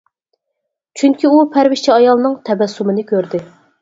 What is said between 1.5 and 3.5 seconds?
پەرۋىشچى ئايالنىڭ تەبەسسۇمىنى كۆردى.